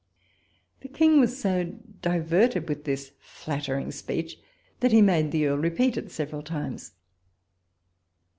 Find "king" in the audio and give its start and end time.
0.87-1.19